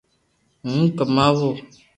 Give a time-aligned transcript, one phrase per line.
[0.65, 1.49] ھون ڪماوُ